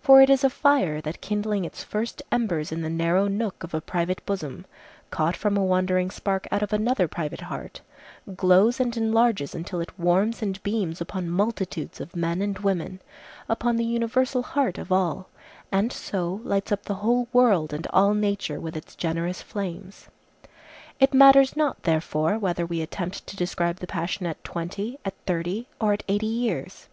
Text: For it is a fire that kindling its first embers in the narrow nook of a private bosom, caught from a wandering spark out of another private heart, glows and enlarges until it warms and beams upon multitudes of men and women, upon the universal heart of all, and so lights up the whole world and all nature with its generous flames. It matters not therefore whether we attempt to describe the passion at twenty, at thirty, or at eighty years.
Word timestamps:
For 0.00 0.22
it 0.22 0.30
is 0.30 0.44
a 0.44 0.48
fire 0.48 1.00
that 1.00 1.20
kindling 1.20 1.64
its 1.64 1.82
first 1.82 2.22
embers 2.30 2.70
in 2.70 2.82
the 2.82 2.88
narrow 2.88 3.26
nook 3.26 3.64
of 3.64 3.74
a 3.74 3.80
private 3.80 4.24
bosom, 4.24 4.64
caught 5.10 5.34
from 5.34 5.56
a 5.56 5.64
wandering 5.64 6.08
spark 6.08 6.46
out 6.52 6.62
of 6.62 6.72
another 6.72 7.08
private 7.08 7.40
heart, 7.40 7.80
glows 8.36 8.78
and 8.78 8.96
enlarges 8.96 9.56
until 9.56 9.80
it 9.80 9.90
warms 9.98 10.40
and 10.40 10.62
beams 10.62 11.00
upon 11.00 11.28
multitudes 11.28 12.00
of 12.00 12.14
men 12.14 12.40
and 12.42 12.60
women, 12.60 13.00
upon 13.48 13.74
the 13.74 13.84
universal 13.84 14.44
heart 14.44 14.78
of 14.78 14.92
all, 14.92 15.30
and 15.72 15.92
so 15.92 16.40
lights 16.44 16.70
up 16.70 16.84
the 16.84 16.94
whole 17.02 17.26
world 17.32 17.72
and 17.72 17.88
all 17.88 18.14
nature 18.14 18.60
with 18.60 18.76
its 18.76 18.94
generous 18.94 19.42
flames. 19.42 20.06
It 21.00 21.12
matters 21.12 21.56
not 21.56 21.82
therefore 21.82 22.38
whether 22.38 22.64
we 22.64 22.82
attempt 22.82 23.26
to 23.26 23.34
describe 23.36 23.78
the 23.80 23.88
passion 23.88 24.26
at 24.26 24.44
twenty, 24.44 25.00
at 25.04 25.14
thirty, 25.26 25.66
or 25.80 25.92
at 25.92 26.04
eighty 26.06 26.28
years. 26.28 26.86